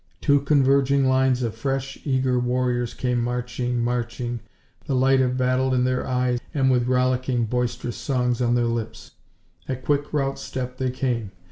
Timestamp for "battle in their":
5.37-6.07